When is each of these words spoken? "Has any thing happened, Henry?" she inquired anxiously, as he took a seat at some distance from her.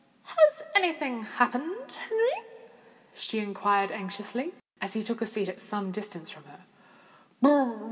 "Has 0.23 0.63
any 0.73 0.93
thing 0.93 1.21
happened, 1.21 1.91
Henry?" 1.91 2.47
she 3.13 3.37
inquired 3.37 3.91
anxiously, 3.91 4.55
as 4.81 4.93
he 4.93 5.03
took 5.03 5.21
a 5.21 5.27
seat 5.27 5.47
at 5.47 5.59
some 5.59 5.91
distance 5.91 6.31
from 6.31 6.45
her. 6.45 6.65